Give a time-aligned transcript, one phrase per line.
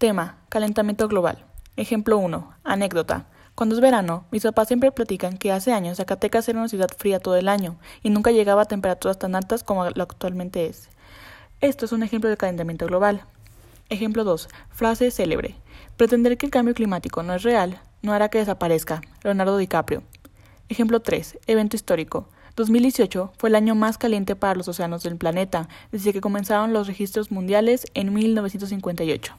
[0.00, 1.44] Tema: Calentamiento global.
[1.76, 2.54] Ejemplo 1.
[2.64, 3.26] Anécdota.
[3.54, 7.20] Cuando es verano, mis papás siempre platican que hace años Zacatecas era una ciudad fría
[7.20, 10.88] todo el año y nunca llegaba a temperaturas tan altas como lo actualmente es.
[11.60, 13.26] Esto es un ejemplo de calentamiento global.
[13.90, 14.48] Ejemplo 2.
[14.70, 15.56] Frase célebre.
[15.98, 19.02] Pretender que el cambio climático no es real no hará que desaparezca.
[19.22, 20.02] Leonardo DiCaprio.
[20.70, 21.40] Ejemplo 3.
[21.46, 22.26] Evento histórico.
[22.56, 26.86] 2018 fue el año más caliente para los océanos del planeta, desde que comenzaron los
[26.86, 29.36] registros mundiales en 1958.